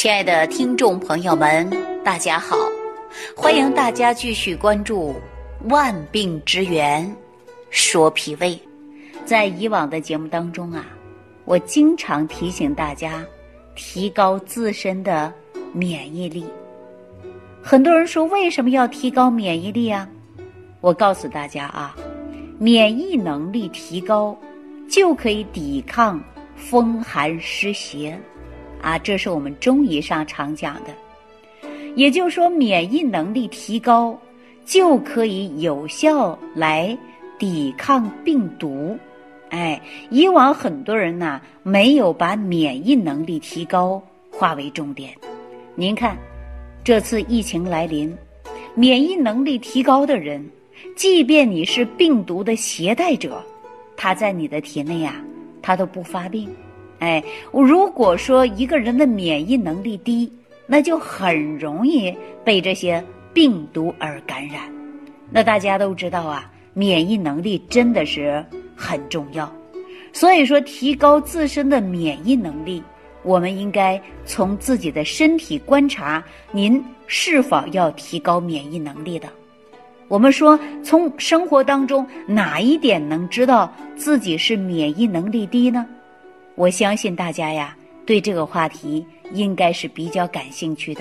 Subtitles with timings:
[0.00, 1.68] 亲爱的听众朋友们，
[2.02, 2.56] 大家好！
[3.36, 5.14] 欢迎大家继续关注
[5.68, 7.14] 《万病之源
[7.68, 8.52] 说脾胃》。
[9.26, 10.86] 在以往的节目当中啊，
[11.44, 13.22] 我经常提醒大家
[13.74, 15.30] 提高自身的
[15.74, 16.46] 免疫力。
[17.62, 20.08] 很多人说，为什么要提高免疫力啊？
[20.80, 21.94] 我告诉大家啊，
[22.58, 24.34] 免疫能力提高，
[24.88, 26.18] 就可以抵抗
[26.56, 28.18] 风寒湿邪。
[28.82, 34.18] 啊，这是我们中医上常讲的，也就是说，免疫能力提高
[34.64, 36.96] 就可以有效来
[37.38, 38.98] 抵抗病毒。
[39.50, 39.80] 哎，
[40.10, 45.12] 以往很多人呢没有把免疫能力提高化为重点。
[45.74, 46.16] 您看，
[46.84, 48.16] 这次疫情来临，
[48.74, 50.48] 免疫能力提高的人，
[50.94, 53.42] 即便你是病毒的携带者，
[53.96, 55.16] 他在你的体内啊，
[55.60, 56.48] 他都不发病。
[57.00, 57.22] 哎，
[57.52, 60.30] 如果说一个人的免疫能力低，
[60.66, 63.02] 那就很容易被这些
[63.34, 64.62] 病毒而感染。
[65.30, 68.44] 那大家都知道啊，免疫能力真的是
[68.76, 69.50] 很重要。
[70.12, 72.82] 所以说，提高自身的免疫能力，
[73.22, 76.22] 我们应该从自己的身体观察，
[76.52, 79.28] 您是否要提高免疫能力的。
[80.08, 85.86] 我们说，从生活当中哪一点能知道自己是免疫能力低呢？
[86.60, 91.00] 我相信大家呀，对这个话题应该是比较感兴趣的。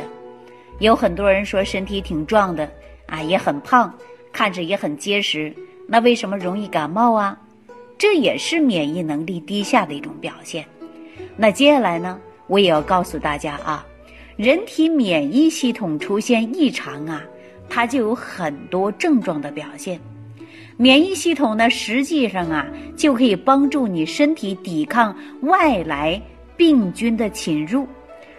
[0.79, 2.71] 有很多人说身体挺壮的
[3.07, 3.93] 啊，也很胖，
[4.31, 5.53] 看着也很结实，
[5.85, 7.37] 那为什么容易感冒啊？
[7.97, 10.63] 这也是免疫能力低下的一种表现。
[11.35, 13.85] 那接下来呢，我也要告诉大家啊，
[14.37, 17.21] 人体免疫系统出现异常啊，
[17.67, 19.99] 它就有很多症状的表现。
[20.81, 26.21] 免疫系统呢，实际上啊，就可以帮助你身体抵抗外来
[26.55, 27.86] 病菌的侵入。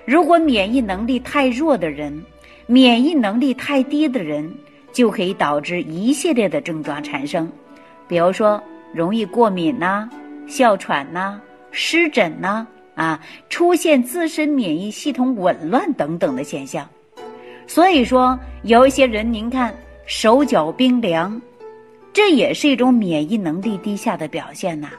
[0.07, 2.19] 如果免疫能力太弱的人，
[2.67, 4.51] 免疫能力太低的人，
[4.91, 7.47] 就可以导致一系列的症状产生，
[8.09, 8.59] 比如说
[8.95, 10.09] 容易过敏呐、
[10.47, 11.39] 哮喘呐、
[11.71, 13.21] 湿疹呐，啊，
[13.51, 16.89] 出现自身免疫系统紊乱等等的现象。
[17.67, 19.75] 所以说，有一些人，您看
[20.07, 21.39] 手脚冰凉。
[22.13, 24.91] 这也是一种免疫能力低下的表现呐。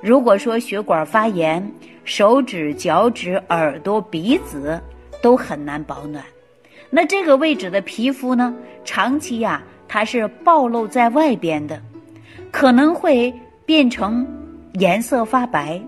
[0.00, 1.64] 如果说血管发炎，
[2.04, 4.80] 手指、脚趾、耳朵、鼻子
[5.22, 6.24] 都很难保暖，
[6.90, 8.52] 那这个位置的皮肤呢，
[8.84, 11.80] 长期呀，它是暴露在外边的，
[12.50, 13.32] 可能会
[13.64, 14.26] 变成
[14.74, 15.80] 颜色发白，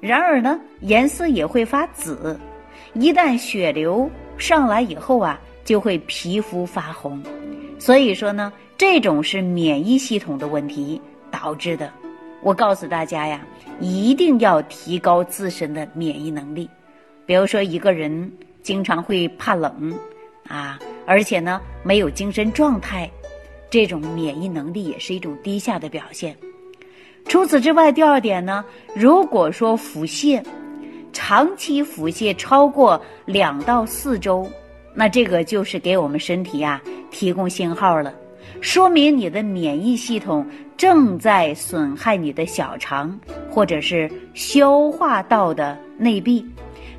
[0.00, 2.38] 然而呢，颜色也会发紫。
[2.92, 7.22] 一旦血流上来以后啊，就会皮肤发红。
[7.84, 8.50] 所以说呢。
[8.76, 11.00] 这种是免疫系统的问题
[11.30, 11.92] 导致的。
[12.42, 13.46] 我告诉大家呀，
[13.78, 16.68] 一定要提高自身的免疫能力。
[17.24, 19.96] 比如说，一个人经常会怕冷，
[20.48, 23.08] 啊，而且呢没有精神状态，
[23.70, 26.36] 这种免疫能力也是一种低下的表现。
[27.26, 30.44] 除此之外，第二点呢，如果说腹泻，
[31.12, 34.46] 长期腹泻超过两到四周，
[34.94, 38.14] 那这个就是给我们身体呀提供信号了。
[38.60, 40.46] 说明你的免疫系统
[40.76, 43.18] 正在损害你的小肠
[43.50, 46.46] 或者是消化道的内壁，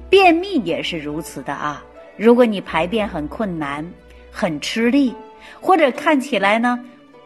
[0.10, 1.84] 便秘也是如此的啊。
[2.18, 3.84] 如果你排便很困难、
[4.32, 5.14] 很吃力，
[5.60, 6.80] 或者看起来呢，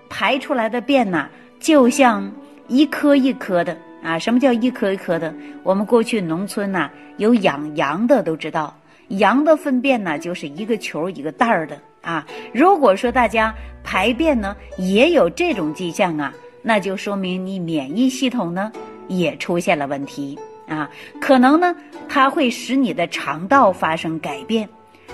[0.10, 1.28] 排出来的便呐
[1.60, 2.32] 就像
[2.68, 4.18] 一颗一颗的啊。
[4.18, 5.34] 什么叫一颗一颗的？
[5.64, 8.79] 我们过去农村呐有养羊的都知道，
[9.10, 11.80] 羊的粪便呢就是一个球一个袋儿的。
[12.02, 13.54] 啊，如果说大家
[13.84, 18.72] 排便呢也有这种迹象啊，那就说明你免疫系统呢
[19.10, 20.90] 也出现了问题啊，
[21.20, 21.76] 可能呢
[22.08, 24.68] 它会使你的肠道发生改变，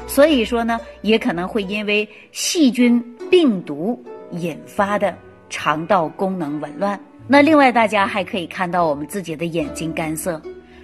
[0.06, 5.17] 所以说呢也可能会因为细菌、病毒引发的
[5.50, 7.00] 肠道功能紊乱。
[7.27, 10.39] 那另外大家还可以看到我们自己的眼睛干涩，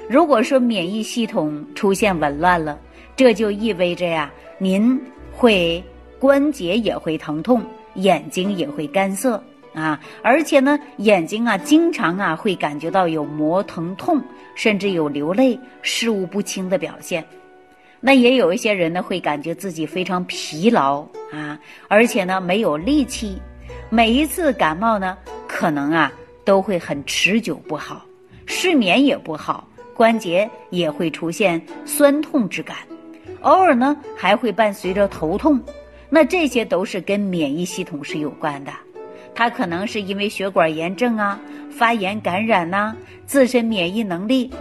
[0.10, 2.80] 如果说免疫系统出现紊乱了，
[3.22, 5.00] 这就意味着呀您
[5.32, 5.84] 会。
[6.20, 7.64] 关节也会疼痛，
[7.96, 14.22] 眼睛也会干涩啊，而且呢，眼睛啊经常啊会感觉到有磨疼痛，
[14.54, 17.26] 甚至有流泪、视物不清的表现。
[18.00, 21.02] 那也有一些人呢会感觉自己非常疲劳
[21.32, 23.42] 啊，而且呢没有力气，
[23.90, 25.18] 每一次感冒呢
[25.48, 26.12] 可能啊
[26.46, 28.06] 都会很持久不好，
[28.46, 32.78] 睡眠也不好，关节也会出现酸痛之感，
[33.42, 35.60] 偶尔呢还会伴随着头痛。
[36.10, 38.72] 那这些都是跟免疫系统是有关的，
[39.34, 41.40] 它可能是因为血管炎症啊、
[41.70, 42.96] 发炎感染呐、
[43.26, 44.52] 自身免疫能力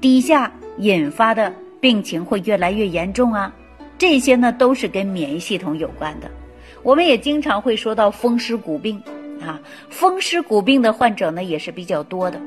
[0.00, 3.50] 低下引发的病情会越来越严重啊。
[3.96, 6.30] 这些呢都是跟免疫系统有关的。
[6.82, 9.02] 我们也经常会说到风湿骨病
[9.40, 12.40] 啊，风湿骨病的患者呢也是比较多的。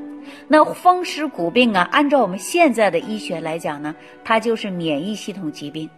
[0.47, 5.89] 那风湿骨病啊，按照我们现在的医学来讲呢，它就是免疫系统疾病。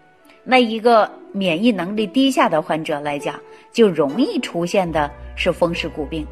[0.44, 3.40] 那一个免疫能力低下的患者来讲，
[3.72, 6.24] 就容易出现的是风湿骨病，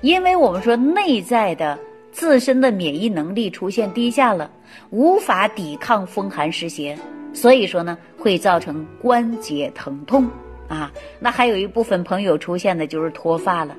[0.00, 1.78] 因为我们说内在的
[2.10, 4.50] 自身的免疫能力出现低下了，
[4.88, 6.98] 无法抵抗风寒湿邪，
[7.34, 10.26] 所以说呢，会造成关节疼痛
[10.66, 10.90] 啊。
[11.20, 13.76] 那还有一部分朋友出现的就是脱发了。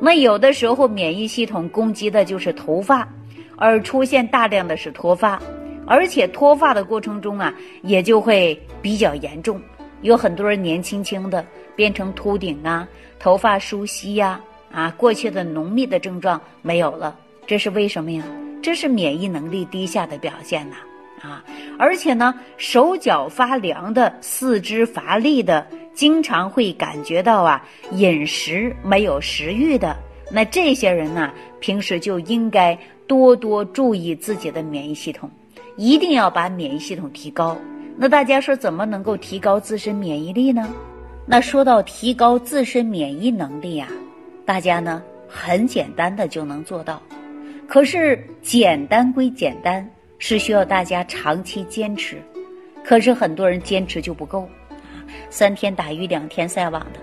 [0.00, 3.08] 那有的时候免疫系统攻击的就是头发，
[3.56, 5.40] 而出现大量的是脱发，
[5.86, 7.52] 而且脱发的过程中啊，
[7.82, 9.60] 也就会比较严重。
[10.02, 14.40] 有很多人年轻轻的变成秃顶啊，头发疏稀呀，
[14.70, 18.22] 啊，过去的浓密的症状没有了，这是为什么呀？
[18.62, 20.76] 这是免疫能力低下的表现呐，
[21.20, 21.44] 啊，
[21.76, 25.66] 而且呢，手脚发凉的，四肢乏力的。
[25.98, 27.60] 经常会感觉到啊，
[27.90, 29.96] 饮食没有食欲的，
[30.30, 32.78] 那这些人呢，平时就应该
[33.08, 35.28] 多多注意自己的免疫系统，
[35.74, 37.58] 一定要把免疫系统提高。
[37.96, 40.72] 那大家说怎么能够提高自身免疫力呢？
[41.26, 43.88] 那说到提高自身免疫能力呀，
[44.46, 47.02] 大家呢很简单的就能做到，
[47.66, 49.84] 可是简单归简单，
[50.20, 52.22] 是需要大家长期坚持，
[52.84, 54.48] 可是很多人坚持就不够。
[55.30, 57.00] 三天打鱼两天晒网的，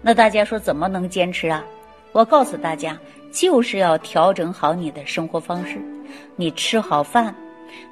[0.00, 1.64] 那大家说怎么能坚持啊？
[2.12, 2.98] 我告诉大家，
[3.30, 5.80] 就是要调整好你的生活方式，
[6.36, 7.34] 你吃好饭，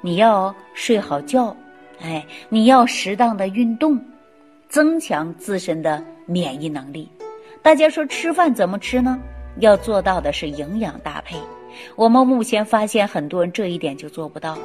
[0.01, 1.55] 你要睡好觉，
[2.01, 3.99] 哎，你要适当的运动，
[4.69, 7.09] 增强自身的免疫能力。
[7.63, 9.19] 大家说吃饭怎么吃呢？
[9.57, 11.35] 要做到的是营养搭配。
[11.95, 14.57] 我们目前发现很多人这一点就做不到，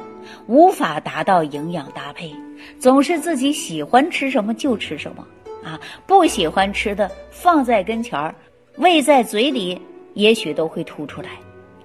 [0.47, 2.33] 无法达到营养搭配，
[2.79, 5.27] 总是自己喜欢吃什么就吃什么，
[5.63, 8.33] 啊，不喜欢吃的放在跟前儿，
[8.77, 9.81] 喂在嘴里，
[10.13, 11.29] 也许都会吐出来，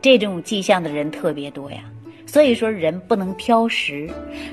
[0.00, 1.84] 这种迹象的人特别多呀。
[2.26, 4.08] 所以说，人不能挑食，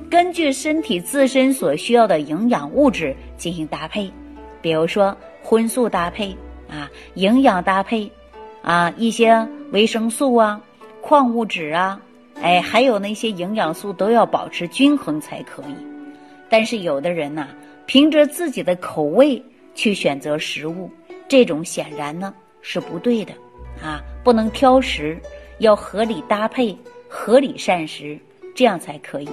[0.10, 4.12] 根据身体自身所需要的营养物质进行搭配，
[4.62, 6.36] 比如说荤素搭配
[6.70, 8.12] 啊，营养搭配。
[8.62, 10.60] 啊，一些维生素啊、
[11.02, 12.02] 矿物质啊，
[12.42, 15.76] 哎，还有那些营养素都要保持均衡才可以。
[16.50, 17.48] 但是有的人呐，
[17.86, 19.42] 凭着自己的口味
[19.76, 20.90] 去选择食物，
[21.28, 23.32] 这种显然呢是不对的
[23.84, 24.02] 啊！
[24.24, 25.20] 不能挑食，
[25.60, 26.76] 要合理搭配、
[27.08, 28.18] 合理膳食，
[28.56, 29.30] 这样才可以。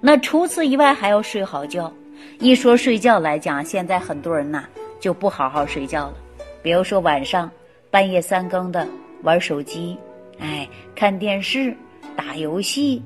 [0.00, 1.90] 那除此以外，还要睡好觉。
[2.38, 4.64] 一说睡觉来讲，现在很多人呐
[5.00, 6.14] 就不好好睡觉了，
[6.62, 7.50] 比如说晚上。
[7.90, 8.84] 半夜三更的
[9.24, 9.96] 玩手机，
[10.38, 11.74] 哎，看电视、
[12.14, 13.02] 打游戏，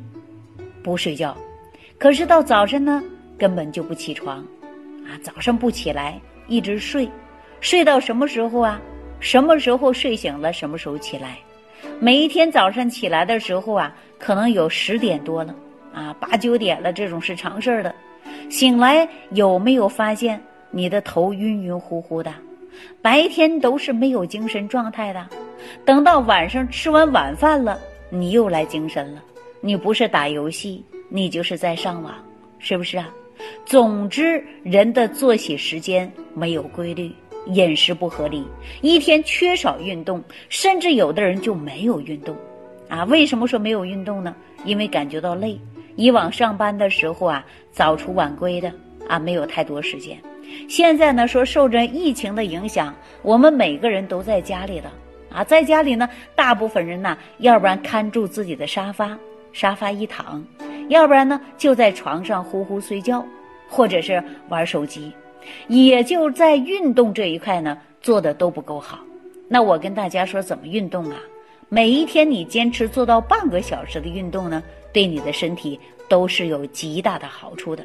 [0.82, 1.34] 不睡觉。
[1.96, 3.02] 可是到早晨呢，
[3.38, 4.38] 根本就不起床，
[5.06, 7.08] 啊，早上不起来，一直睡，
[7.60, 8.80] 睡到什么时候啊？
[9.20, 11.38] 什么时候睡醒了，什么时候起来？
[12.00, 15.54] 每一天早上起来的时候啊，可能有十点多了，
[15.92, 17.94] 啊，八九点了，这种是常事儿的。
[18.48, 22.32] 醒来有没有发现你的头晕晕乎乎的？
[23.02, 25.26] 白天都是没有精神状态的，
[25.84, 27.78] 等到晚上吃完晚饭了，
[28.10, 29.22] 你又来精神了。
[29.60, 32.14] 你不是打游戏，你就是在上网，
[32.58, 33.08] 是不是啊？
[33.64, 37.10] 总之，人的作息时间没有规律，
[37.46, 38.46] 饮食不合理，
[38.82, 42.36] 一天缺少运动，甚至有的人就没有运动，
[42.88, 43.04] 啊？
[43.04, 44.34] 为什么说没有运动呢？
[44.64, 45.58] 因为感觉到累。
[45.96, 48.72] 以往上班的时候啊，早出晚归的
[49.08, 50.16] 啊，没有太多时间。
[50.68, 54.92] 现在呢，说受着疫情的影响，我们每个人都在家里了
[55.30, 59.18] 啊，在家里呢，大部分人呢，要不然看住自己的沙发，
[59.52, 60.44] 沙发一躺，
[60.88, 63.24] 要不然呢，就在床上呼呼睡觉，
[63.68, 65.12] 或者是玩手机，
[65.68, 68.98] 也就在运动这一块呢，做的都不够好。
[69.48, 71.16] 那我跟大家说，怎么运动啊？
[71.68, 77.84] 每一天你坚持做到半个小时的运动呢，对你的身体都是有极大的好处的。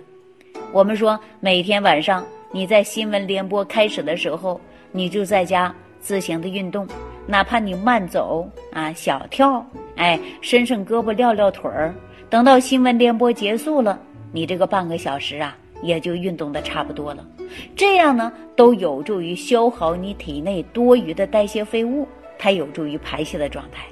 [0.71, 2.25] 我们说每天晚上。
[2.55, 6.85] 你在新闻联播开始的时候，你就在家自行的运动，
[7.25, 11.95] 哪怕你慢走啊、小跳，哎，伸伸胳膊、撂撂腿儿。
[12.29, 13.97] 等到新闻联播结束了，
[14.33, 17.25] 你这个半个小时啊，也就运动的差不多了。
[17.73, 22.05] 这样呢，都有助于消耗你体内多余的代谢废物，
[22.37, 23.85] 它有助于排泄的状态。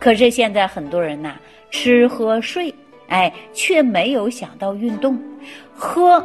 [0.00, 1.36] 可是现在很多人呐，
[1.70, 2.74] 吃喝睡，
[3.06, 5.16] 哎，却没有想到运动，
[5.72, 6.20] 喝。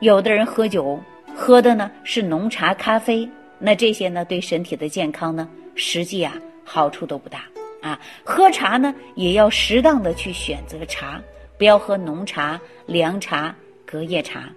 [0.00, 0.98] 有的人喝酒，
[1.34, 3.26] 喝的呢是浓茶、咖啡，
[3.58, 6.34] 那这些呢对身体的健康呢，实际啊
[6.64, 7.44] 好处都不大
[7.80, 7.98] 啊。
[8.24, 11.20] 喝茶呢也要适当的去选择茶，
[11.58, 14.48] 不要喝浓茶、凉茶、隔夜茶。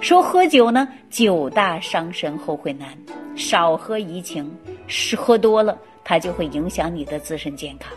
[0.00, 2.88] 说喝酒呢，酒大伤身，后悔难。
[3.36, 4.50] 少喝怡情，
[4.86, 7.92] 是喝多了，它就会影响你的自身健康，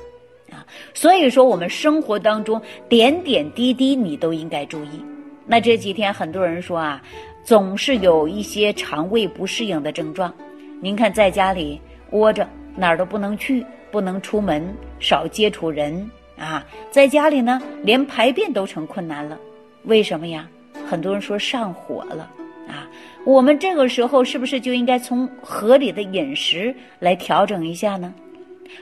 [0.52, 0.66] 啊。
[0.94, 2.60] 所以说，我们生活当中
[2.90, 5.02] 点点滴滴，你都应该注意。
[5.46, 7.02] 那这几天很多人说啊，
[7.44, 10.34] 总是有一些肠胃不适应的症状。
[10.80, 11.82] 您看，在家里
[12.12, 16.66] 窝着，哪儿都不能去，不能出门，少接触人啊。
[16.92, 19.38] 在家里呢，连排便都成困难了。
[19.84, 20.48] 为什么呀？
[20.88, 22.30] 很多人说上火了
[22.68, 22.88] 啊，
[23.26, 28.14] 我们这个时候是不是就应该从合理的饮食来调整一下呢？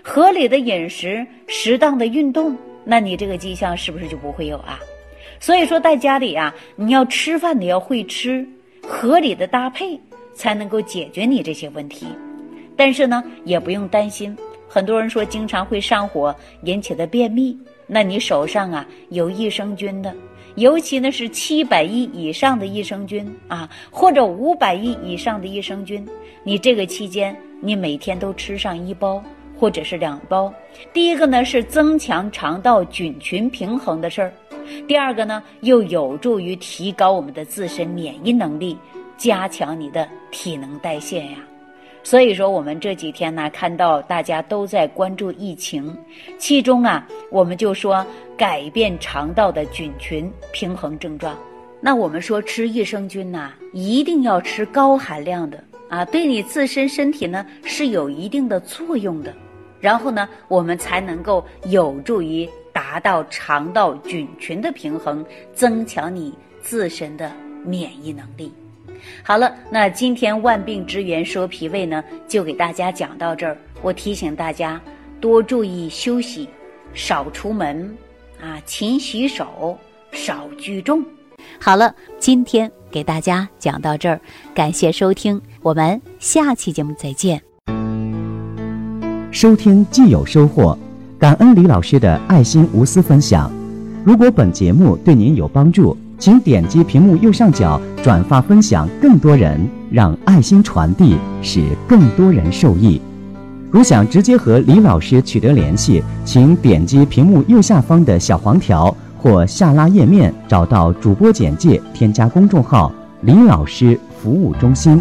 [0.03, 4.79] 合理的饮食，适当的运动，那你这个迹象是不是就不会有啊？
[5.39, 8.45] 所以说，在家里啊，你要吃饭你要会吃，
[8.81, 9.99] 合理的搭配
[10.35, 12.05] 才能够解决你这些问题。
[12.75, 14.37] 但是呢，也不用担心，
[14.67, 20.13] 很多人说经常会上火引起的便秘，那你手上啊有益生菌的。
[20.55, 26.05] 尤其呢是七百亿以上的益生菌啊，或者五百亿以上的益生菌，
[26.43, 29.21] 你这个期间你每天都吃上一包
[29.57, 30.53] 或者是两包。
[30.93, 34.33] 第一个呢是增强肠道菌群平衡的事儿，
[34.87, 38.77] 第二个呢又有助于提高我们的自身免疫能力，
[39.17, 41.37] 加强你的体能代谢呀。
[42.03, 45.97] 所以说，我们这几天呢，看到大家都在关注疫情，
[46.37, 48.05] 其中啊，我们就说
[48.37, 51.35] 改变肠道的菌群平衡症状。
[51.81, 59.33] 那我们说吃益生菌呐，一定要吃高含量的啊，对你自身身体呢是有一定的作用的。
[59.79, 66.31] 然后呢，我们才能够有助于达到肠道菌群的平衡，增强你
[66.61, 67.31] 自身的
[67.63, 68.53] 免疫能力。
[69.23, 73.57] 好了，那今天万病之源说脾胃呢，就给大家讲到这儿。
[73.81, 74.81] 我提醒大家
[75.19, 76.49] 多注意休息，
[76.93, 77.95] 少出门，
[78.41, 79.77] 啊，勤洗手，
[80.11, 81.03] 少聚众。
[81.59, 84.19] 好了，今天给大家讲到这儿，
[84.53, 87.41] 感谢收听，我们下期节目再见。
[89.31, 90.77] 收听既有收获，
[91.19, 93.51] 感恩李老师的爱心无私分享。
[94.05, 95.95] 如果本节目对您有帮助，
[96.25, 102.99] 请点击屏幕右上角转发分享，更多人让爱心传递，使更多人受益。
[103.69, 112.91] 如想直接和李老师取得联系，请点击屏幕右下方的小黄条或下拉页面，找到主播简介，添加公众号
[113.21, 114.99] “李老师服务中心”，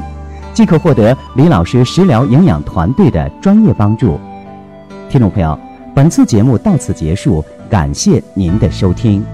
[0.53, 4.21] 即可获得李老师食疗营养团队的专业帮助。
[5.09, 5.59] 听众朋友，
[5.95, 9.25] 本次节目到此结束，感谢您的收听。